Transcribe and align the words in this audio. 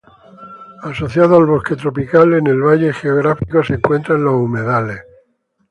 Asociado 0.81 1.37
al 1.37 1.45
bosque 1.45 1.75
tropical 1.75 2.33
en 2.33 2.47
el 2.47 2.59
valle 2.59 2.91
geográfico 2.91 3.63
se 3.63 3.75
encuentran 3.75 4.23
los 4.23 4.33
humedales. 4.33 5.01